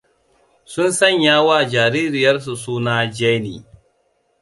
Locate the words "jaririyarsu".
1.71-2.53